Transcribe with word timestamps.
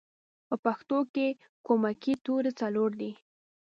په 0.47 0.55
پښتو 0.65 0.97
کې 1.13 1.27
کومکی 1.67 2.13
توری 2.25 2.51
څلور 2.59 2.91
دی 2.99 3.11